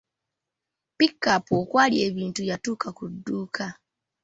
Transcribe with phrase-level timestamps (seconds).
[0.97, 3.67] Pikapu okwali ebintu yatuuka ku dduuka.